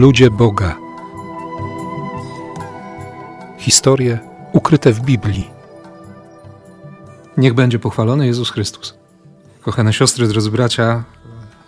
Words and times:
Ludzie 0.00 0.30
Boga. 0.30 0.76
Historie 3.58 4.18
ukryte 4.52 4.92
w 4.92 5.00
Biblii. 5.00 5.50
Niech 7.36 7.54
będzie 7.54 7.78
pochwalony 7.78 8.26
Jezus 8.26 8.50
Chrystus. 8.50 8.94
Kochane 9.62 9.92
siostry, 9.92 10.28
drodzy 10.28 10.50
bracia, 10.50 11.04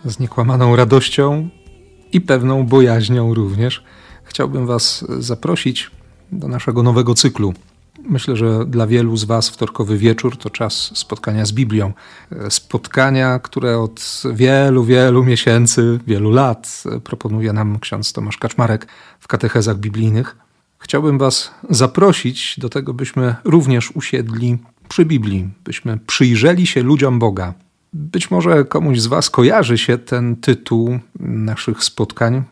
z 0.04 0.18
niekłamaną 0.18 0.76
radością 0.76 1.48
i 2.12 2.20
pewną 2.20 2.66
bojaźnią 2.66 3.34
również 3.34 3.84
chciałbym 4.24 4.66
Was 4.66 5.04
zaprosić 5.18 5.90
do 6.32 6.48
naszego 6.48 6.82
nowego 6.82 7.14
cyklu 7.14 7.54
Myślę, 7.98 8.36
że 8.36 8.64
dla 8.66 8.86
wielu 8.86 9.16
z 9.16 9.24
Was 9.24 9.48
wtorkowy 9.48 9.98
wieczór 9.98 10.36
to 10.36 10.50
czas 10.50 10.90
spotkania 10.94 11.46
z 11.46 11.52
Biblią. 11.52 11.92
Spotkania, 12.48 13.38
które 13.38 13.78
od 13.78 14.22
wielu, 14.32 14.84
wielu 14.84 15.24
miesięcy, 15.24 16.00
wielu 16.06 16.30
lat 16.30 16.82
proponuje 17.04 17.52
nam 17.52 17.78
ksiądz 17.78 18.12
Tomasz 18.12 18.36
Kaczmarek 18.36 18.86
w 19.20 19.28
katechezach 19.28 19.78
biblijnych. 19.78 20.36
Chciałbym 20.78 21.18
Was 21.18 21.50
zaprosić 21.70 22.54
do 22.58 22.68
tego, 22.68 22.94
byśmy 22.94 23.34
również 23.44 23.90
usiedli 23.90 24.58
przy 24.88 25.04
Biblii, 25.04 25.48
byśmy 25.64 25.98
przyjrzeli 26.06 26.66
się 26.66 26.82
ludziom 26.82 27.18
Boga. 27.18 27.54
Być 27.92 28.30
może 28.30 28.64
komuś 28.64 29.00
z 29.00 29.06
Was 29.06 29.30
kojarzy 29.30 29.78
się 29.78 29.98
ten 29.98 30.36
tytuł 30.36 30.98
naszych 31.20 31.84
spotkań, 31.84 32.42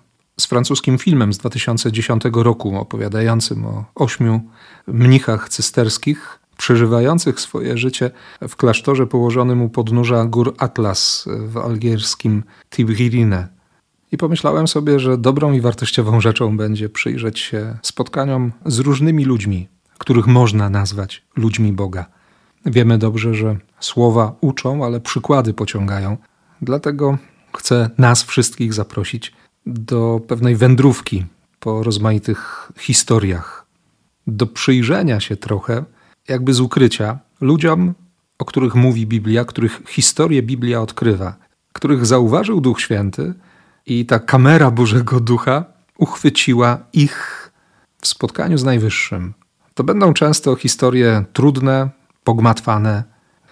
z 0.40 0.46
francuskim 0.46 0.98
filmem 0.98 1.32
z 1.32 1.38
2010 1.38 2.22
roku 2.32 2.76
opowiadającym 2.76 3.66
o 3.66 3.84
ośmiu 3.94 4.40
mnichach 4.86 5.48
cysterskich 5.48 6.38
przeżywających 6.56 7.40
swoje 7.40 7.78
życie 7.78 8.10
w 8.48 8.56
klasztorze 8.56 9.06
położonym 9.06 9.62
u 9.62 9.68
podnóża 9.68 10.24
gór 10.24 10.54
Atlas 10.58 11.28
w 11.46 11.56
algierskim 11.56 12.42
Tibirine. 12.70 13.48
I 14.12 14.16
pomyślałem 14.16 14.68
sobie, 14.68 15.00
że 15.00 15.18
dobrą 15.18 15.52
i 15.52 15.60
wartościową 15.60 16.20
rzeczą 16.20 16.56
będzie 16.56 16.88
przyjrzeć 16.88 17.38
się 17.38 17.78
spotkaniom 17.82 18.52
z 18.66 18.78
różnymi 18.78 19.24
ludźmi, 19.24 19.68
których 19.98 20.26
można 20.26 20.70
nazwać 20.70 21.22
ludźmi 21.36 21.72
Boga. 21.72 22.06
Wiemy 22.66 22.98
dobrze, 22.98 23.34
że 23.34 23.56
słowa 23.80 24.36
uczą, 24.40 24.84
ale 24.84 25.00
przykłady 25.00 25.54
pociągają. 25.54 26.16
Dlatego 26.62 27.18
chcę 27.56 27.90
nas 27.98 28.22
wszystkich 28.22 28.74
zaprosić 28.74 29.32
do 29.66 30.20
pewnej 30.28 30.56
wędrówki 30.56 31.24
po 31.60 31.82
rozmaitych 31.82 32.72
historiach, 32.78 33.66
do 34.26 34.46
przyjrzenia 34.46 35.20
się 35.20 35.36
trochę, 35.36 35.84
jakby 36.28 36.54
z 36.54 36.60
ukrycia, 36.60 37.18
ludziom, 37.40 37.94
o 38.38 38.44
których 38.44 38.74
mówi 38.74 39.06
Biblia, 39.06 39.44
których 39.44 39.82
historię 39.88 40.42
Biblia 40.42 40.80
odkrywa, 40.80 41.36
których 41.72 42.06
zauważył 42.06 42.60
Duch 42.60 42.80
Święty 42.80 43.34
i 43.86 44.06
ta 44.06 44.18
kamera 44.18 44.70
Bożego 44.70 45.20
Ducha 45.20 45.64
uchwyciła 45.98 46.78
ich 46.92 47.50
w 48.00 48.06
spotkaniu 48.06 48.58
z 48.58 48.64
Najwyższym. 48.64 49.34
To 49.74 49.84
będą 49.84 50.12
często 50.12 50.56
historie 50.56 51.24
trudne, 51.32 51.88
pogmatwane, 52.24 53.04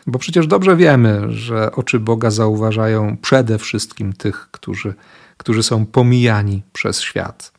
bo 0.06 0.18
przecież 0.18 0.46
dobrze 0.46 0.76
wiemy, 0.76 1.32
że 1.32 1.72
oczy 1.72 2.00
Boga 2.00 2.30
zauważają 2.30 3.16
przede 3.22 3.58
wszystkim 3.58 4.12
tych, 4.12 4.48
którzy 4.50 4.94
którzy 5.39 5.62
są 5.62 5.86
pomijani 5.86 6.62
przez 6.72 7.00
świat. 7.00 7.53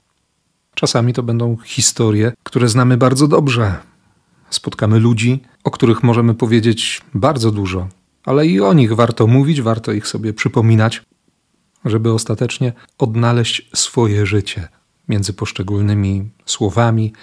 Czasami 0.75 1.13
to 1.13 1.23
będą 1.23 1.57
historie, 1.65 2.31
które 2.43 2.69
znamy 2.69 2.97
bardzo 2.97 3.27
dobrze. 3.27 3.75
Spotkamy 4.49 4.99
ludzi, 4.99 5.43
o 5.63 5.71
których 5.71 6.03
możemy 6.03 6.35
powiedzieć 6.35 7.01
bardzo 7.13 7.51
dużo, 7.51 7.87
ale 8.25 8.47
i 8.47 8.61
o 8.61 8.73
nich 8.73 8.93
warto 8.95 9.27
mówić, 9.27 9.61
warto 9.61 9.91
ich 9.91 10.07
sobie 10.07 10.33
przypominać, 10.33 11.01
żeby 11.85 12.13
ostatecznie 12.13 12.73
odnaleźć 12.97 13.69
swoje 13.75 14.25
życie 14.25 14.67
między 15.09 15.33
poszczególnymi 15.33 16.29
słowami, 16.45 17.13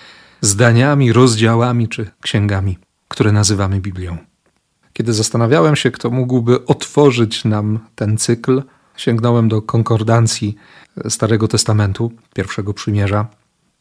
zdaniami, 0.40 1.12
rozdziałami 1.12 1.88
czy 1.88 2.10
księgami, 2.20 2.78
które 3.08 3.32
nazywamy 3.32 3.80
Biblią. 3.80 4.18
Kiedy 4.92 5.12
zastanawiałem 5.12 5.76
się, 5.76 5.90
kto 5.90 6.10
mógłby 6.10 6.64
otworzyć 6.64 7.44
nam 7.44 7.78
ten 7.94 8.18
cykl, 8.18 8.62
sięgnąłem 8.96 9.48
do 9.48 9.62
konkordancji 9.62 10.56
Starego 11.08 11.48
Testamentu, 11.48 12.12
pierwszego 12.34 12.74
przymierza, 12.74 13.26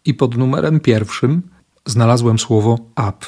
i 0.05 0.13
pod 0.13 0.37
numerem 0.37 0.79
pierwszym 0.79 1.41
znalazłem 1.85 2.39
słowo 2.39 2.77
ab, 2.95 3.25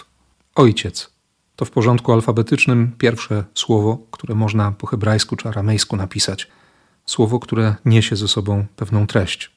ojciec. 0.55 1.17
To 1.55 1.65
w 1.65 1.71
porządku 1.71 2.13
alfabetycznym 2.13 2.91
pierwsze 2.97 3.43
słowo, 3.53 3.97
które 4.11 4.35
można 4.35 4.71
po 4.71 4.87
hebrajsku 4.87 5.35
czy 5.35 5.49
aramejsku 5.49 5.95
napisać. 5.95 6.47
Słowo, 7.05 7.39
które 7.39 7.75
niesie 7.85 8.15
ze 8.15 8.27
sobą 8.27 8.65
pewną 8.75 9.07
treść. 9.07 9.51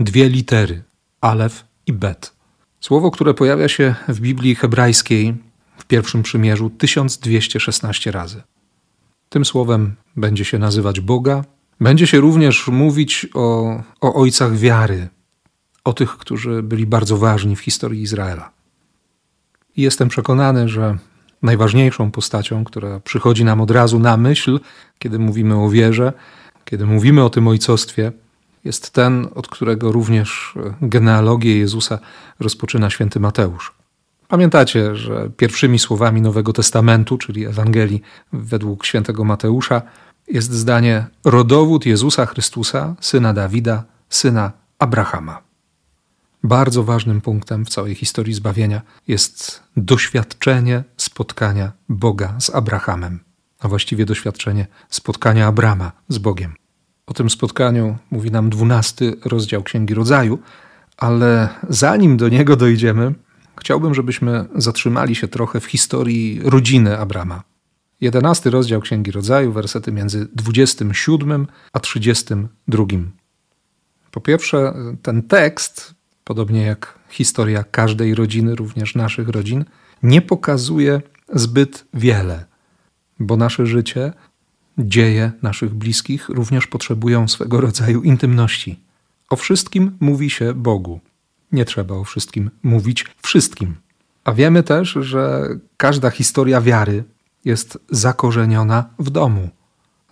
Dwie 0.00 0.28
litery, 0.28 0.82
alef 1.20 1.64
i 1.86 1.92
bet. 1.92 2.32
Słowo, 2.80 3.10
które 3.10 3.34
pojawia 3.34 3.68
się 3.68 3.94
w 4.08 4.20
Biblii 4.20 4.54
hebrajskiej 4.54 5.34
w 5.76 5.84
pierwszym 5.84 6.22
przymierzu 6.22 6.70
1216 6.70 8.10
razy. 8.10 8.42
Tym 9.32 9.44
słowem 9.44 9.94
będzie 10.16 10.44
się 10.44 10.58
nazywać 10.58 11.00
Boga. 11.00 11.44
Będzie 11.80 12.06
się 12.06 12.20
również 12.20 12.68
mówić 12.68 13.26
o, 13.34 13.76
o 14.00 14.14
ojcach 14.14 14.56
wiary, 14.56 15.08
o 15.84 15.92
tych, 15.92 16.10
którzy 16.10 16.62
byli 16.62 16.86
bardzo 16.86 17.16
ważni 17.16 17.56
w 17.56 17.60
historii 17.60 18.02
Izraela. 18.02 18.50
I 19.76 19.82
jestem 19.82 20.08
przekonany, 20.08 20.68
że 20.68 20.98
najważniejszą 21.42 22.10
postacią, 22.10 22.64
która 22.64 23.00
przychodzi 23.00 23.44
nam 23.44 23.60
od 23.60 23.70
razu 23.70 23.98
na 23.98 24.16
myśl, 24.16 24.60
kiedy 24.98 25.18
mówimy 25.18 25.56
o 25.56 25.70
wierze, 25.70 26.12
kiedy 26.64 26.86
mówimy 26.86 27.24
o 27.24 27.30
tym 27.30 27.48
ojcostwie, 27.48 28.12
jest 28.64 28.90
ten, 28.90 29.28
od 29.34 29.48
którego 29.48 29.92
również 29.92 30.54
genealogię 30.82 31.58
Jezusa 31.58 31.98
rozpoczyna 32.40 32.90
święty 32.90 33.20
Mateusz. 33.20 33.81
Pamiętacie, 34.32 34.96
że 34.96 35.30
pierwszymi 35.36 35.78
słowami 35.78 36.22
Nowego 36.22 36.52
Testamentu, 36.52 37.18
czyli 37.18 37.46
Ewangelii 37.46 38.02
według 38.32 38.86
świętego 38.86 39.24
Mateusza, 39.24 39.82
jest 40.28 40.52
zdanie 40.52 41.06
rodowód 41.24 41.86
Jezusa 41.86 42.26
Chrystusa, 42.26 42.94
syna 43.00 43.32
Dawida, 43.32 43.84
syna 44.08 44.52
Abrahama. 44.78 45.42
Bardzo 46.42 46.84
ważnym 46.84 47.20
punktem 47.20 47.64
w 47.64 47.68
całej 47.68 47.94
historii 47.94 48.34
zbawienia 48.34 48.82
jest 49.08 49.62
doświadczenie 49.76 50.84
spotkania 50.96 51.72
Boga 51.88 52.34
z 52.40 52.50
Abrahamem, 52.50 53.20
a 53.60 53.68
właściwie 53.68 54.04
doświadczenie 54.04 54.66
spotkania 54.88 55.46
Abrama 55.46 55.92
z 56.08 56.18
Bogiem. 56.18 56.54
O 57.06 57.14
tym 57.14 57.30
spotkaniu 57.30 57.96
mówi 58.10 58.30
nam 58.30 58.50
dwunasty 58.50 59.16
rozdział 59.24 59.62
Księgi 59.62 59.94
Rodzaju, 59.94 60.38
ale 60.96 61.48
zanim 61.68 62.16
do 62.16 62.28
niego 62.28 62.56
dojdziemy, 62.56 63.14
chciałbym, 63.60 63.94
żebyśmy 63.94 64.44
zatrzymali 64.54 65.14
się 65.14 65.28
trochę 65.28 65.60
w 65.60 65.64
historii 65.64 66.40
rodziny 66.44 66.98
Abrama. 66.98 67.42
Jedenasty 68.00 68.50
rozdział 68.50 68.80
Księgi 68.80 69.10
Rodzaju, 69.10 69.52
wersety 69.52 69.92
między 69.92 70.28
27 70.34 71.46
a 71.72 71.80
32. 71.80 72.84
Po 74.10 74.20
pierwsze, 74.20 74.74
ten 75.02 75.22
tekst, 75.22 75.94
podobnie 76.24 76.62
jak 76.62 76.98
historia 77.10 77.64
każdej 77.64 78.14
rodziny, 78.14 78.54
również 78.54 78.94
naszych 78.94 79.28
rodzin, 79.28 79.64
nie 80.02 80.22
pokazuje 80.22 81.02
zbyt 81.32 81.84
wiele, 81.94 82.44
bo 83.18 83.36
nasze 83.36 83.66
życie, 83.66 84.12
dzieje 84.78 85.32
naszych 85.42 85.74
bliskich 85.74 86.28
również 86.28 86.66
potrzebują 86.66 87.28
swego 87.28 87.60
rodzaju 87.60 88.02
intymności. 88.02 88.80
O 89.30 89.36
wszystkim 89.36 89.96
mówi 90.00 90.30
się 90.30 90.54
Bogu. 90.54 91.00
Nie 91.52 91.64
trzeba 91.64 91.94
o 91.94 92.04
wszystkim 92.04 92.50
mówić 92.62 93.04
wszystkim. 93.22 93.74
A 94.24 94.32
wiemy 94.32 94.62
też, 94.62 94.88
że 95.00 95.48
każda 95.76 96.10
historia 96.10 96.60
wiary 96.60 97.04
jest 97.44 97.78
zakorzeniona 97.90 98.84
w 98.98 99.10
domu. 99.10 99.48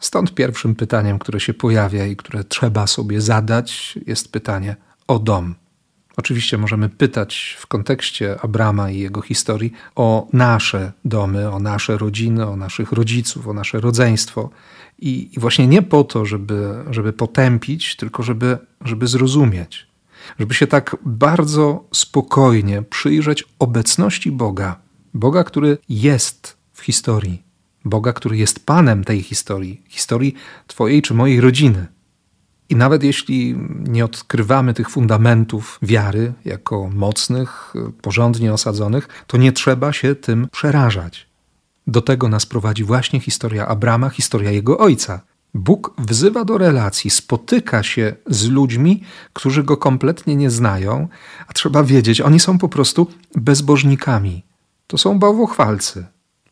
Stąd 0.01 0.35
pierwszym 0.35 0.75
pytaniem, 0.75 1.19
które 1.19 1.41
się 1.41 1.55
pojawia 1.55 2.07
i 2.07 2.17
które 2.17 2.45
trzeba 2.45 2.87
sobie 2.87 3.21
zadać, 3.21 3.99
jest 4.07 4.33
pytanie 4.33 4.77
o 5.07 5.19
dom. 5.19 5.55
Oczywiście 6.17 6.59
możemy 6.59 6.89
pytać 6.89 7.57
w 7.59 7.67
kontekście 7.67 8.41
Abrama 8.41 8.91
i 8.91 8.99
jego 8.99 9.23
historii 9.23 9.73
o 9.97 10.29
nasze 10.33 10.93
domy, 11.05 11.51
o 11.51 11.59
nasze 11.59 11.99
rodziny, 11.99 12.47
o 12.47 12.57
naszych 12.57 12.93
rodziców, 12.93 13.49
o 13.49 13.53
nasze 13.53 13.81
rodzeństwo. 13.81 14.51
I, 14.99 15.31
właśnie 15.37 15.67
nie 15.67 15.83
po 15.83 16.05
to, 16.05 16.27
żeby, 16.27 16.75
żeby 16.91 17.13
potępić, 17.13 17.97
tylko 17.97 18.23
żeby, 18.23 18.59
żeby 18.85 19.07
zrozumieć, 19.07 19.87
żeby 20.39 20.55
się 20.55 20.67
tak 20.67 20.97
bardzo 21.05 21.85
spokojnie 21.95 22.83
przyjrzeć 22.83 23.45
obecności 23.59 24.33
Boga. 24.33 24.77
Boga, 25.15 25.45
który 25.45 25.79
jest 25.89 26.57
w 26.73 26.81
historii. 26.81 27.43
Boga, 27.85 28.13
który 28.13 28.37
jest 28.37 28.67
Panem 28.67 29.05
tej 29.05 29.23
historii, 29.23 29.83
historii 29.89 30.35
Twojej 30.67 31.03
czy 31.03 31.15
mojej 31.15 31.41
rodziny. 31.41 31.87
I 32.69 32.77
nawet 32.77 33.03
jeśli 33.03 33.57
nie 33.89 34.05
odkrywamy 34.05 34.75
tych 34.75 34.91
fundamentów 34.91 35.79
wiary 35.83 36.33
jako 36.45 36.91
mocnych, 36.95 37.75
porządnie 38.03 38.53
osadzonych, 38.53 39.09
to 39.27 39.37
nie 39.37 39.53
trzeba 39.53 39.93
się 39.93 40.15
tym 40.15 40.49
przerażać. 40.53 41.27
Do 41.87 42.03
tego 42.03 42.29
nas 42.29 42.47
prowadzi 42.47 42.85
właśnie 42.85 43.21
historia 43.21 43.67
Abrama, 43.67 44.11
historia 44.11 44.51
jego 44.51 44.79
ojca. 44.79 45.21
Bóg 45.55 45.95
wzywa 45.99 46.45
do 46.45 46.59
relacji, 46.59 47.11
spotyka 47.11 47.83
się 47.83 48.15
z 48.27 48.49
ludźmi, 48.49 49.03
którzy 49.33 49.63
go 49.63 49.77
kompletnie 49.77 50.37
nie 50.37 50.51
znają, 50.51 51.09
a 51.47 51.53
trzeba 51.53 51.85
wiedzieć, 51.85 52.21
oni 52.21 52.41
są 52.41 52.59
po 52.59 52.69
prostu 52.69 53.07
bezbożnikami. 53.37 54.43
To 54.87 54.99
są 54.99 55.19
bałwochwalcy. 55.19 56.07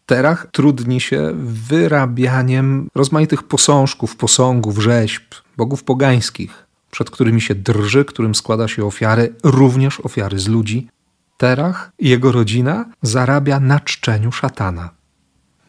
Terach 0.07 0.47
trudni 0.53 1.01
się 1.01 1.33
wyrabianiem 1.45 2.89
rozmaitych 2.95 3.43
posążków, 3.43 4.17
posągów, 4.17 4.79
rzeźb, 4.79 5.23
bogów 5.57 5.85
pogańskich, 5.85 6.67
przed 6.91 7.11
którymi 7.11 7.41
się 7.41 7.55
drży, 7.55 8.05
którym 8.05 8.35
składa 8.35 8.69
się 8.69 8.85
ofiary, 8.85 9.35
również 9.45 10.01
ofiary 10.01 10.39
z 10.39 10.49
ludzi. 10.49 10.89
Terach 11.37 11.93
i 11.99 12.09
jego 12.09 12.33
rodzina 12.33 12.85
zarabia 13.03 13.61
na 13.61 13.81
czczeniu 13.81 14.33
szatana. 14.33 14.91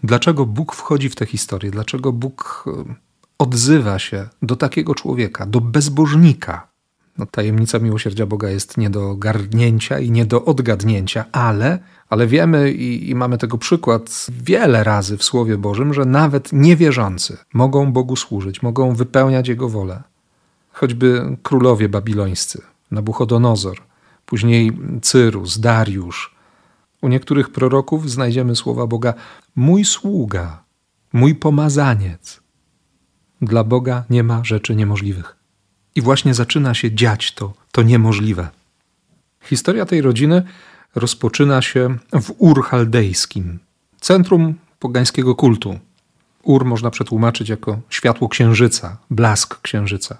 Dlaczego 0.03 0.45
Bóg 0.45 0.75
wchodzi 0.75 1.09
w 1.09 1.15
tę 1.15 1.25
historię? 1.25 1.71
Dlaczego 1.71 2.11
Bóg 2.11 2.65
odzywa 3.39 3.99
się 3.99 4.27
do 4.41 4.55
takiego 4.55 4.95
człowieka, 4.95 5.45
do 5.45 5.61
bezbożnika? 5.61 6.67
No, 7.17 7.25
tajemnica 7.25 7.79
miłosierdzia 7.79 8.25
Boga 8.25 8.49
jest 8.49 8.77
nie 8.77 8.89
do 8.89 9.15
garnięcia 9.15 9.99
i 9.99 10.11
nie 10.11 10.25
do 10.25 10.45
odgadnięcia, 10.45 11.25
ale, 11.31 11.79
ale 12.09 12.27
wiemy 12.27 12.71
i, 12.71 13.09
i 13.09 13.15
mamy 13.15 13.37
tego 13.37 13.57
przykład 13.57 14.27
wiele 14.29 14.83
razy 14.83 15.17
w 15.17 15.23
Słowie 15.23 15.57
Bożym, 15.57 15.93
że 15.93 16.05
nawet 16.05 16.53
niewierzący 16.53 17.37
mogą 17.53 17.91
Bogu 17.91 18.15
służyć, 18.15 18.61
mogą 18.61 18.95
wypełniać 18.95 19.47
Jego 19.47 19.69
wolę. 19.69 20.03
Choćby 20.71 21.37
królowie 21.43 21.89
babilońscy, 21.89 22.61
Nabuchodonozor, 22.91 23.77
później 24.25 24.77
Cyrus, 25.01 25.59
Dariusz. 25.59 26.35
U 27.01 27.07
niektórych 27.07 27.49
proroków 27.49 28.11
znajdziemy 28.11 28.55
słowa 28.55 28.87
Boga: 28.87 29.13
Mój 29.55 29.85
sługa, 29.85 30.63
mój 31.13 31.35
pomazaniec. 31.35 32.41
Dla 33.41 33.63
Boga 33.63 34.03
nie 34.09 34.23
ma 34.23 34.43
rzeczy 34.43 34.75
niemożliwych. 34.75 35.35
I 35.95 36.01
właśnie 36.01 36.33
zaczyna 36.33 36.73
się 36.73 36.91
dziać 36.91 37.31
to, 37.31 37.53
to 37.71 37.81
niemożliwe. 37.81 38.49
Historia 39.43 39.85
tej 39.85 40.01
rodziny 40.01 40.43
rozpoczyna 40.95 41.61
się 41.61 41.97
w 42.21 42.33
Ur 42.37 42.63
Chaldejskim, 42.63 43.59
centrum 44.01 44.53
pogańskiego 44.79 45.35
kultu. 45.35 45.79
Ur 46.43 46.65
można 46.65 46.91
przetłumaczyć 46.91 47.49
jako 47.49 47.79
światło 47.89 48.29
księżyca, 48.29 48.97
blask 49.09 49.61
księżyca, 49.61 50.17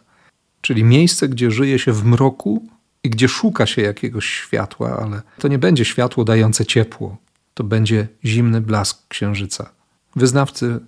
czyli 0.62 0.84
miejsce, 0.84 1.30
gdzie 1.30 1.52
żyje 1.52 1.80
się 1.80 1.92
w 1.94 2.06
mroku 2.06 2.68
i 3.04 3.10
gdzie 3.10 3.28
szuka 3.28 3.66
się 3.66 3.82
jakiegoś 3.82 4.26
światła, 4.26 5.00
ale 5.04 5.22
to 5.40 5.48
nie 5.48 5.60
będzie 5.60 5.86
światło 5.86 6.26
dające 6.26 6.66
ciepło, 6.66 7.18
to 7.54 7.64
będzie 7.64 8.08
zimny 8.26 8.62
blask 8.62 9.08
księżyca. 9.08 9.70
Wyznawcy 10.16 10.80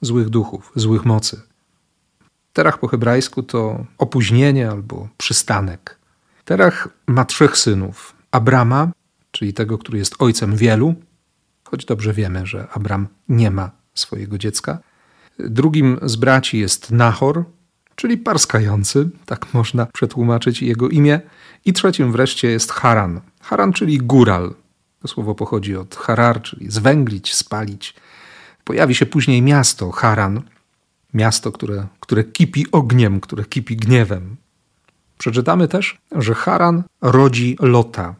złych 0.00 0.28
duchów, 0.28 0.72
złych 0.76 1.04
mocy. 1.04 1.40
Terach 2.52 2.78
po 2.78 2.88
hebrajsku 2.88 3.42
to 3.42 3.84
opóźnienie 3.98 4.70
albo 4.70 5.08
przystanek. 5.16 5.98
Terach 6.44 6.88
ma 7.06 7.24
trzech 7.24 7.56
synów: 7.56 8.14
Abrama, 8.30 8.88
czyli 9.30 9.54
tego, 9.54 9.78
który 9.78 9.98
jest 9.98 10.14
ojcem 10.18 10.56
wielu, 10.56 10.94
choć 11.64 11.84
dobrze 11.84 12.12
wiemy, 12.12 12.46
że 12.46 12.68
Abram 12.72 13.08
nie 13.28 13.50
ma 13.50 13.70
swojego 13.94 14.38
dziecka. 14.38 14.78
Drugim 15.38 15.98
z 16.02 16.16
braci 16.16 16.58
jest 16.58 16.90
Nahor, 16.90 17.44
czyli 17.96 18.18
parskający, 18.18 19.10
tak 19.26 19.54
można 19.54 19.86
przetłumaczyć 19.86 20.62
jego 20.62 20.88
imię. 20.88 21.20
I 21.64 21.72
trzecim 21.72 22.12
wreszcie 22.12 22.48
jest 22.48 22.72
Haran. 22.72 23.20
Haran, 23.40 23.72
czyli 23.72 23.98
góral. 23.98 24.54
To 25.02 25.08
słowo 25.08 25.34
pochodzi 25.34 25.76
od 25.76 25.96
harar, 25.96 26.42
czyli 26.42 26.70
zwęglić, 26.70 27.34
spalić. 27.34 27.94
Pojawi 28.64 28.94
się 28.94 29.06
później 29.06 29.42
miasto 29.42 29.90
Haran, 29.90 30.42
miasto, 31.14 31.52
które, 31.52 31.86
które 32.00 32.24
kipi 32.24 32.66
ogniem, 32.72 33.20
które 33.20 33.44
kipi 33.44 33.76
gniewem. 33.76 34.36
Przeczytamy 35.18 35.68
też, 35.68 35.98
że 36.12 36.34
Haran 36.34 36.82
rodzi 37.00 37.56
Lota. 37.60 38.14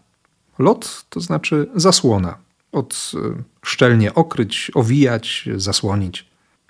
Lot 0.58 1.04
to 1.08 1.20
znaczy 1.20 1.68
zasłona. 1.74 2.38
Od 2.72 3.12
e, 3.14 3.42
szczelnie 3.64 4.14
okryć, 4.14 4.70
owijać, 4.74 5.48
zasłonić. 5.56 6.26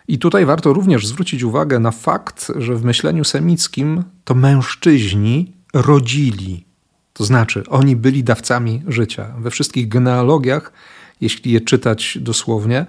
I 0.08 0.18
tutaj 0.18 0.46
warto 0.46 0.72
również 0.72 1.06
zwrócić 1.06 1.42
uwagę 1.42 1.78
na 1.78 1.90
fakt, 1.90 2.52
że 2.56 2.76
w 2.76 2.84
myśleniu 2.84 3.24
semickim 3.24 4.04
to 4.24 4.34
mężczyźni 4.34 5.52
rodzili. 5.74 6.64
To 7.12 7.24
znaczy, 7.24 7.64
oni 7.68 7.96
byli 7.96 8.24
dawcami 8.24 8.82
życia. 8.88 9.34
We 9.38 9.50
wszystkich 9.50 9.88
genealogiach, 9.88 10.72
jeśli 11.20 11.52
je 11.52 11.60
czytać 11.60 12.18
dosłownie, 12.20 12.86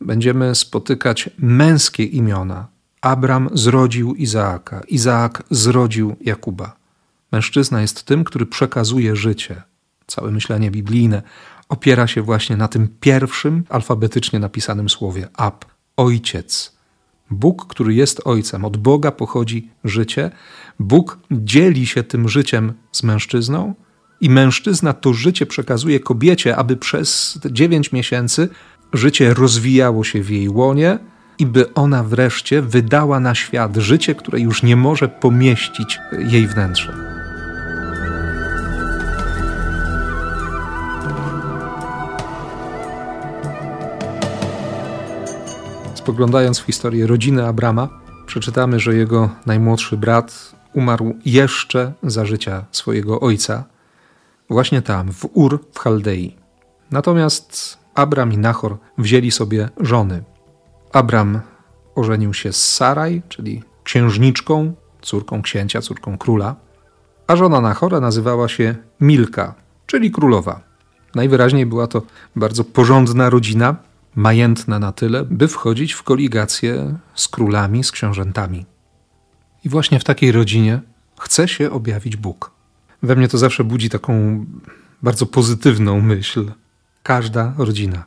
będziemy 0.00 0.54
spotykać 0.54 1.30
męskie 1.38 2.04
imiona. 2.04 2.66
Abram 3.00 3.48
zrodził 3.52 4.14
Izaaka, 4.14 4.82
Izaak 4.88 5.42
zrodził 5.50 6.16
Jakuba. 6.20 6.76
Mężczyzna 7.32 7.80
jest 7.80 8.02
tym, 8.02 8.24
który 8.24 8.46
przekazuje 8.46 9.16
życie. 9.16 9.62
Całe 10.06 10.30
myślenie 10.30 10.70
biblijne 10.70 11.22
opiera 11.68 12.06
się 12.06 12.22
właśnie 12.22 12.56
na 12.56 12.68
tym 12.68 12.88
pierwszym 13.00 13.64
alfabetycznie 13.68 14.38
napisanym 14.38 14.88
słowie 14.88 15.28
ab, 15.34 15.64
ojciec. 15.96 16.78
Bóg, 17.30 17.66
który 17.66 17.94
jest 17.94 18.20
ojcem, 18.24 18.64
od 18.64 18.76
Boga 18.76 19.10
pochodzi 19.10 19.70
życie. 19.84 20.30
Bóg 20.78 21.18
dzieli 21.30 21.86
się 21.86 22.02
tym 22.02 22.28
życiem 22.28 22.72
z 22.92 23.02
mężczyzną, 23.02 23.74
i 24.20 24.30
mężczyzna 24.30 24.92
to 24.92 25.12
życie 25.12 25.46
przekazuje 25.46 26.00
kobiecie, 26.00 26.56
aby 26.56 26.76
przez 26.76 27.38
dziewięć 27.50 27.92
miesięcy 27.92 28.48
życie 28.92 29.34
rozwijało 29.34 30.04
się 30.04 30.22
w 30.22 30.30
jej 30.30 30.48
łonie 30.48 30.98
i 31.38 31.46
by 31.46 31.74
ona 31.74 32.04
wreszcie 32.04 32.62
wydała 32.62 33.20
na 33.20 33.34
świat 33.34 33.76
życie, 33.76 34.14
które 34.14 34.40
już 34.40 34.62
nie 34.62 34.76
może 34.76 35.08
pomieścić 35.08 35.98
jej 36.18 36.46
wnętrze. 36.46 36.94
Spoglądając 45.94 46.58
w 46.58 46.64
historię 46.66 47.06
rodziny 47.06 47.46
Abrama, 47.46 47.88
przeczytamy, 48.26 48.80
że 48.80 48.94
jego 48.94 49.30
najmłodszy 49.46 49.96
brat 49.96 50.52
umarł 50.72 51.14
jeszcze 51.24 51.92
za 52.02 52.26
życia 52.26 52.64
swojego 52.72 53.20
ojca, 53.20 53.64
właśnie 54.50 54.82
tam, 54.82 55.12
w 55.12 55.28
Ur 55.32 55.64
w 55.72 55.78
Chaldei. 55.78 56.36
Natomiast 56.90 57.78
Abram 57.98 58.32
i 58.32 58.38
Nachor 58.38 58.76
wzięli 58.98 59.30
sobie 59.30 59.68
żony. 59.80 60.22
Abram 60.92 61.40
ożenił 61.94 62.34
się 62.34 62.52
z 62.52 62.74
Saraj, 62.74 63.22
czyli 63.28 63.62
księżniczką, 63.84 64.74
córką 65.02 65.42
księcia, 65.42 65.80
córką 65.80 66.18
króla, 66.18 66.56
a 67.26 67.36
żona 67.36 67.60
Nachora 67.60 68.00
nazywała 68.00 68.48
się 68.48 68.76
Milka, 69.00 69.54
czyli 69.86 70.10
królowa. 70.10 70.60
Najwyraźniej 71.14 71.66
była 71.66 71.86
to 71.86 72.02
bardzo 72.36 72.64
porządna 72.64 73.30
rodzina, 73.30 73.76
majętna 74.14 74.78
na 74.78 74.92
tyle, 74.92 75.24
by 75.24 75.48
wchodzić 75.48 75.92
w 75.92 76.02
koligację 76.02 76.98
z 77.14 77.28
królami, 77.28 77.84
z 77.84 77.92
książętami. 77.92 78.66
I 79.64 79.68
właśnie 79.68 80.00
w 80.00 80.04
takiej 80.04 80.32
rodzinie 80.32 80.80
chce 81.20 81.48
się 81.48 81.70
objawić 81.70 82.16
Bóg. 82.16 82.50
We 83.02 83.16
mnie 83.16 83.28
to 83.28 83.38
zawsze 83.38 83.64
budzi 83.64 83.90
taką 83.90 84.44
bardzo 85.02 85.26
pozytywną 85.26 86.00
myśl. 86.00 86.50
Każda 87.08 87.54
rodzina, 87.58 88.04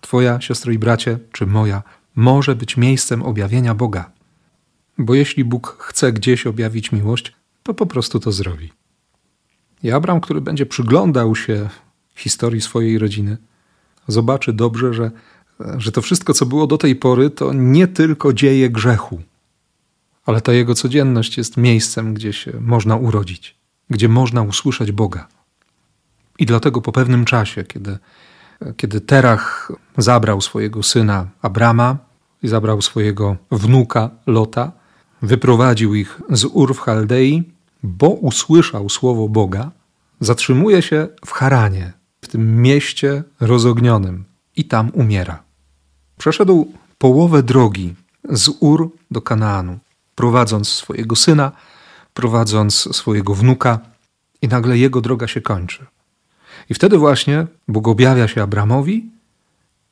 Twoja 0.00 0.40
siostro 0.40 0.72
i 0.72 0.78
bracie, 0.78 1.18
czy 1.32 1.46
moja, 1.46 1.82
może 2.16 2.54
być 2.54 2.76
miejscem 2.76 3.22
objawienia 3.22 3.74
Boga. 3.74 4.10
Bo 4.98 5.14
jeśli 5.14 5.44
Bóg 5.44 5.76
chce 5.80 6.12
gdzieś 6.12 6.46
objawić 6.46 6.92
miłość, 6.92 7.32
to 7.62 7.74
po 7.74 7.86
prostu 7.86 8.20
to 8.20 8.32
zrobi. 8.32 8.72
I 9.82 9.90
Abraham, 9.90 10.20
który 10.20 10.40
będzie 10.40 10.66
przyglądał 10.66 11.36
się 11.36 11.68
historii 12.14 12.60
swojej 12.60 12.98
rodziny, 12.98 13.36
zobaczy 14.08 14.52
dobrze, 14.52 14.94
że, 14.94 15.10
że 15.76 15.92
to 15.92 16.02
wszystko, 16.02 16.34
co 16.34 16.46
było 16.46 16.66
do 16.66 16.78
tej 16.78 16.96
pory, 16.96 17.30
to 17.30 17.52
nie 17.52 17.86
tylko 17.88 18.32
dzieje 18.32 18.70
grzechu, 18.70 19.22
ale 20.26 20.40
ta 20.40 20.52
jego 20.52 20.74
codzienność 20.74 21.38
jest 21.38 21.56
miejscem, 21.56 22.14
gdzie 22.14 22.32
się 22.32 22.52
można 22.60 22.96
urodzić, 22.96 23.56
gdzie 23.90 24.08
można 24.08 24.42
usłyszeć 24.42 24.92
Boga. 24.92 25.35
I 26.38 26.46
dlatego 26.46 26.80
po 26.80 26.92
pewnym 26.92 27.24
czasie, 27.24 27.64
kiedy, 27.64 27.98
kiedy 28.76 29.00
Terach 29.00 29.72
zabrał 29.98 30.40
swojego 30.40 30.82
syna 30.82 31.26
Abrama 31.42 31.96
i 32.42 32.48
zabrał 32.48 32.82
swojego 32.82 33.36
wnuka 33.50 34.10
Lota, 34.26 34.72
wyprowadził 35.22 35.94
ich 35.94 36.20
z 36.30 36.44
Ur 36.44 36.74
w 36.74 36.80
Chaldei, 36.80 37.42
bo 37.82 38.08
usłyszał 38.08 38.88
słowo 38.88 39.28
Boga, 39.28 39.70
zatrzymuje 40.20 40.82
się 40.82 41.08
w 41.26 41.32
Haranie, 41.32 41.92
w 42.20 42.28
tym 42.28 42.62
mieście 42.62 43.22
rozognionym 43.40 44.24
i 44.56 44.64
tam 44.64 44.90
umiera. 44.94 45.42
Przeszedł 46.18 46.72
połowę 46.98 47.42
drogi 47.42 47.94
z 48.30 48.50
Ur 48.60 48.90
do 49.10 49.22
Kanaanu, 49.22 49.78
prowadząc 50.14 50.68
swojego 50.68 51.16
syna, 51.16 51.52
prowadząc 52.14 52.96
swojego 52.96 53.34
wnuka, 53.34 53.78
i 54.42 54.48
nagle 54.48 54.78
jego 54.78 55.00
droga 55.00 55.26
się 55.28 55.40
kończy. 55.40 55.86
I 56.70 56.74
wtedy 56.74 56.98
właśnie 56.98 57.46
Bóg 57.68 57.88
objawia 57.88 58.28
się 58.28 58.42
Abramowi 58.42 59.10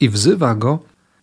i 0.00 0.08
wzywa 0.08 0.54
go, 0.54 0.78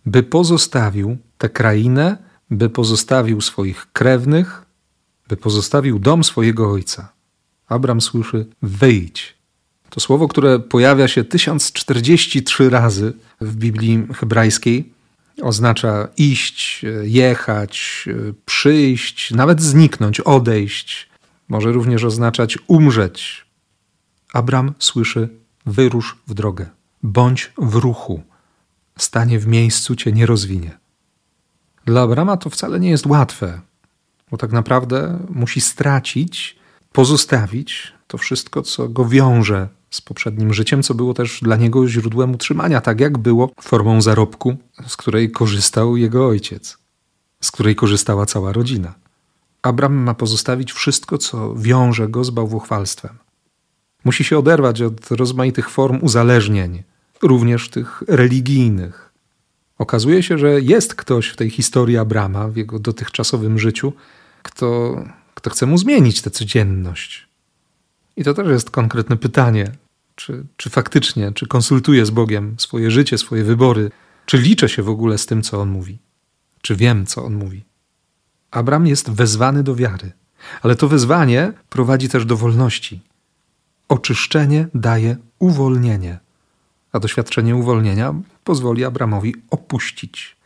by 0.06 0.22
pozostawił 0.22 1.16
tę 1.38 1.48
krainę, 1.48 2.16
by 2.50 2.70
pozostawił 2.70 3.40
swoich 3.40 3.92
krewnych, 3.92 4.62
by 5.28 5.36
pozostawił 5.36 5.98
dom 5.98 6.24
swojego 6.24 6.70
ojca. 6.70 7.12
Abram 7.68 8.00
słyszy: 8.00 8.46
wyjdź. 8.62 9.34
To 9.90 10.00
słowo, 10.00 10.28
które 10.28 10.58
pojawia 10.58 11.08
się 11.08 11.24
1043 11.24 12.70
razy 12.70 13.12
w 13.40 13.56
Biblii 13.56 14.06
hebrajskiej, 14.14 14.92
oznacza 15.42 16.08
iść, 16.16 16.84
jechać, 17.02 18.04
przyjść, 18.46 19.30
nawet 19.30 19.62
zniknąć, 19.62 20.20
odejść. 20.20 21.08
Może 21.48 21.72
również 21.72 22.04
oznaczać 22.04 22.58
umrzeć. 22.66 23.44
Abram 24.32 24.74
słyszy: 24.78 25.28
wyrusz 25.66 26.18
w 26.26 26.34
drogę, 26.34 26.66
bądź 27.02 27.52
w 27.58 27.74
ruchu, 27.74 28.22
stanie 28.98 29.38
w 29.38 29.46
miejscu 29.46 29.96
cię 29.96 30.12
nie 30.12 30.26
rozwinie. 30.26 30.78
Dla 31.84 32.02
Abrama 32.02 32.36
to 32.36 32.50
wcale 32.50 32.80
nie 32.80 32.90
jest 32.90 33.06
łatwe, 33.06 33.60
bo 34.30 34.36
tak 34.36 34.52
naprawdę 34.52 35.18
musi 35.28 35.60
stracić, 35.60 36.56
pozostawić 36.92 37.92
to 38.06 38.18
wszystko, 38.18 38.62
co 38.62 38.88
go 38.88 39.04
wiąże 39.04 39.68
z 39.90 40.00
poprzednim 40.00 40.54
życiem, 40.54 40.82
co 40.82 40.94
było 40.94 41.14
też 41.14 41.40
dla 41.42 41.56
niego 41.56 41.88
źródłem 41.88 42.34
utrzymania, 42.34 42.80
tak 42.80 43.00
jak 43.00 43.18
było 43.18 43.50
formą 43.60 44.02
zarobku, 44.02 44.56
z 44.86 44.96
której 44.96 45.30
korzystał 45.30 45.96
jego 45.96 46.26
ojciec, 46.26 46.78
z 47.40 47.50
której 47.50 47.76
korzystała 47.76 48.26
cała 48.26 48.52
rodzina. 48.52 48.94
Abram 49.62 49.94
ma 49.94 50.14
pozostawić 50.14 50.72
wszystko, 50.72 51.18
co 51.18 51.54
wiąże 51.54 52.08
go 52.08 52.24
z 52.24 52.30
bałwochwalstwem. 52.30 53.18
Musi 54.04 54.24
się 54.24 54.38
oderwać 54.38 54.82
od 54.82 55.10
rozmaitych 55.10 55.70
form 55.70 55.98
uzależnień, 56.02 56.82
również 57.22 57.68
tych 57.68 58.02
religijnych. 58.08 59.12
Okazuje 59.78 60.22
się, 60.22 60.38
że 60.38 60.60
jest 60.60 60.94
ktoś 60.94 61.28
w 61.28 61.36
tej 61.36 61.50
historii 61.50 61.98
Abrama, 61.98 62.48
w 62.48 62.56
jego 62.56 62.78
dotychczasowym 62.78 63.58
życiu, 63.58 63.92
kto, 64.42 64.96
kto 65.34 65.50
chce 65.50 65.66
mu 65.66 65.78
zmienić 65.78 66.22
tę 66.22 66.30
codzienność. 66.30 67.28
I 68.16 68.24
to 68.24 68.34
też 68.34 68.48
jest 68.48 68.70
konkretne 68.70 69.16
pytanie, 69.16 69.72
czy, 70.14 70.44
czy 70.56 70.70
faktycznie, 70.70 71.32
czy 71.32 71.46
konsultuję 71.46 72.06
z 72.06 72.10
Bogiem 72.10 72.54
swoje 72.58 72.90
życie, 72.90 73.18
swoje 73.18 73.44
wybory, 73.44 73.90
czy 74.26 74.38
liczę 74.38 74.68
się 74.68 74.82
w 74.82 74.88
ogóle 74.88 75.18
z 75.18 75.26
tym, 75.26 75.42
co 75.42 75.60
On 75.60 75.68
mówi, 75.68 75.98
czy 76.62 76.76
wiem, 76.76 77.06
co 77.06 77.24
On 77.24 77.34
mówi. 77.34 77.64
Abram 78.50 78.86
jest 78.86 79.10
wezwany 79.10 79.62
do 79.62 79.74
wiary, 79.74 80.12
ale 80.62 80.76
to 80.76 80.88
wezwanie 80.88 81.52
prowadzi 81.68 82.08
też 82.08 82.24
do 82.24 82.36
wolności. 82.36 83.00
Oczyszczenie 83.92 84.68
daje 84.74 85.16
uwolnienie, 85.38 86.18
a 86.92 87.00
doświadczenie 87.00 87.56
uwolnienia 87.56 88.14
pozwoli 88.44 88.84
Abramowi 88.84 89.34
opuścić. 89.50 90.36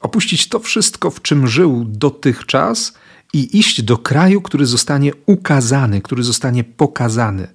Opuścić 0.00 0.48
to 0.48 0.58
wszystko, 0.58 1.10
w 1.10 1.22
czym 1.22 1.46
żył 1.46 1.84
dotychczas 1.88 2.94
i 3.32 3.58
iść 3.58 3.82
do 3.82 3.98
kraju, 3.98 4.42
który 4.42 4.66
zostanie 4.66 5.12
ukazany, 5.26 6.00
który 6.00 6.22
zostanie 6.22 6.64
pokazany. 6.64 7.48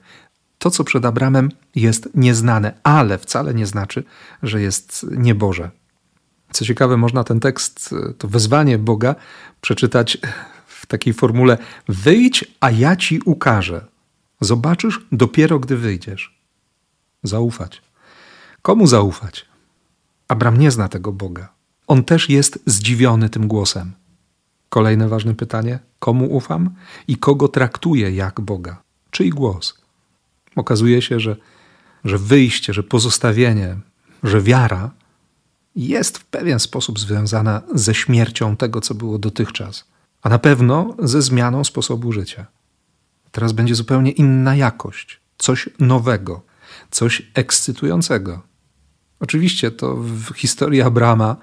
To, 0.58 0.72
co 0.72 0.84
przed 0.84 1.06
Abramem 1.06 1.50
jest 1.76 2.10
nieznane, 2.16 2.80
ale 2.84 3.18
wcale 3.18 3.54
nie 3.54 3.66
znaczy, 3.66 4.04
że 4.44 4.62
jest 4.62 5.06
nieboże. 5.18 5.72
Co 6.52 6.66
ciekawe, 6.66 6.98
można 6.98 7.24
ten 7.24 7.40
tekst, 7.40 7.96
to 8.18 8.28
wezwanie 8.28 8.78
Boga 8.78 9.16
przeczytać 9.62 10.18
w 10.68 10.86
takiej 10.86 11.14
formule: 11.14 11.58
Wyjdź, 11.88 12.46
a 12.60 12.72
ja 12.72 12.96
ci 12.96 13.22
ukażę. 13.26 13.93
Zobaczysz 14.44 15.00
dopiero, 15.12 15.60
gdy 15.60 15.78
wyjdziesz. 15.78 16.38
Zaufać. 17.24 17.82
Komu 18.62 18.88
zaufać? 18.88 19.46
Abram 20.28 20.58
nie 20.58 20.72
zna 20.72 20.90
tego 20.90 21.12
Boga. 21.12 21.54
On 21.88 22.04
też 22.04 22.30
jest 22.30 22.60
zdziwiony 22.66 23.30
tym 23.30 23.48
głosem. 23.48 23.92
Kolejne 24.70 25.10
ważne 25.10 25.36
pytanie: 25.36 25.80
komu 26.00 26.26
ufam 26.26 26.70
i 27.08 27.18
kogo 27.18 27.48
traktuję 27.48 28.12
jak 28.12 28.42
Boga? 28.42 28.82
Czyj 29.12 29.30
głos? 29.30 29.82
Okazuje 30.56 31.02
się, 31.02 31.20
że, 31.20 31.36
że 32.04 32.18
wyjście, 32.18 32.74
że 32.74 32.84
pozostawienie, 32.84 33.78
że 34.24 34.42
wiara 34.42 34.92
jest 35.76 36.18
w 36.18 36.26
pewien 36.26 36.60
sposób 36.60 37.00
związana 37.00 37.62
ze 37.76 37.94
śmiercią 37.94 38.56
tego, 38.56 38.82
co 38.82 38.94
było 38.96 39.20
dotychczas, 39.20 39.86
a 40.22 40.30
na 40.30 40.40
pewno 40.40 40.96
ze 41.00 41.22
zmianą 41.22 41.64
sposobu 41.64 42.12
życia. 42.12 42.46
Teraz 43.34 43.52
będzie 43.52 43.76
zupełnie 43.76 44.12
inna 44.12 44.56
jakość, 44.56 45.22
coś 45.38 45.70
nowego, 45.80 46.42
coś 46.92 47.32
ekscytującego. 47.34 48.42
Oczywiście 49.20 49.72
to 49.72 49.96
w 49.96 50.34
historii 50.36 50.82
Abrama 50.82 51.36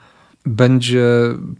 będzie 0.46 1.06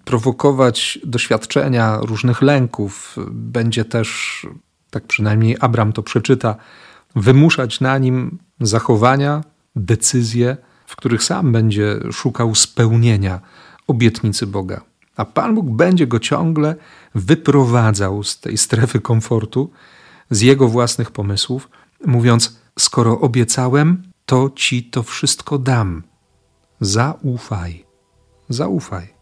prowokować 0.05 0.99
doświadczenia 1.05 1.99
różnych 2.03 2.43
lęków, 2.43 3.17
będzie 3.31 3.85
też, 3.85 4.47
tak 4.91 5.07
przynajmniej 5.07 5.57
Abram 5.61 5.93
to 5.93 6.03
przeczyta, 6.03 6.57
wymuszać 7.17 7.81
na 7.81 7.99
nim 7.99 8.39
zachowania, 8.61 9.45
decyzje, 9.77 10.57
w 10.87 10.97
których 10.97 11.23
sam 11.23 11.53
będzie 11.53 12.01
szukał 12.13 12.55
spełnienia 12.55 13.41
obietnicy 13.87 14.47
Boga. 14.47 14.81
A 15.17 15.25
Pan 15.25 15.55
Bóg 15.55 15.71
będzie 15.71 16.07
go 16.07 16.19
ciągle 16.19 16.75
wyprowadzał 17.15 18.23
z 18.23 18.41
tej 18.41 18.59
strefy 18.59 19.01
komfortu, 19.01 19.71
z 20.31 20.41
jego 20.41 20.69
własnych 20.69 21.11
pomysłów, 21.11 21.69
mówiąc: 22.07 22.61
Skoro 22.79 23.21
obiecałem, 23.21 24.03
to 24.27 24.51
ci 24.55 24.85
to 24.85 25.03
wszystko 25.03 25.59
dam. 25.59 26.03
Zaufaj. 26.81 27.85
Zaufaj. 28.49 29.15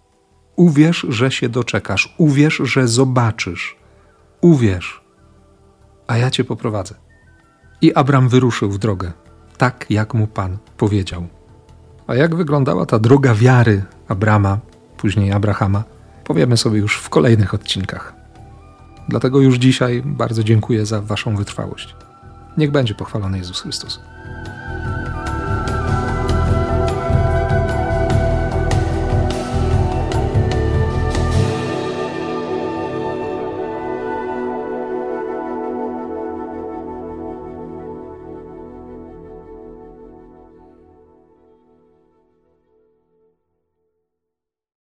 Uwierz, 0.57 1.07
że 1.09 1.31
się 1.31 1.49
doczekasz. 1.49 2.15
Uwierz, 2.19 2.61
że 2.65 2.89
zobaczysz. 2.89 3.77
Uwierz, 4.41 5.05
a 6.07 6.17
ja 6.17 6.31
cię 6.31 6.45
poprowadzę. 6.45 6.95
I 7.81 7.95
Abram 7.95 8.29
wyruszył 8.29 8.71
w 8.71 8.79
drogę, 8.79 9.13
tak 9.57 9.87
jak 9.91 10.15
mu 10.15 10.27
Pan 10.27 10.59
powiedział. 10.77 11.27
A 12.07 12.15
jak 12.15 12.35
wyglądała 12.35 12.87
ta 12.87 12.99
droga 12.99 13.35
wiary 13.35 13.85
Abrama, 14.09 14.59
później 14.97 15.33
Abrahama, 15.33 15.85
powiemy 16.25 16.57
sobie 16.57 16.79
już 16.79 16.97
w 16.97 17.09
kolejnych 17.09 17.55
odcinkach. 17.55 18.18
Dlatego 19.09 19.41
już 19.41 19.59
dzisiaj 19.59 20.03
bardzo 20.05 20.45
dziękuję 20.45 20.87
za 20.87 21.01
Waszą 21.01 21.37
wytrwałość. 21.37 21.95
Niech 22.57 22.71
będzie 22.71 22.95
pochwalony 22.95 23.39
Jezus 23.39 23.61
Chrystus. 23.61 24.01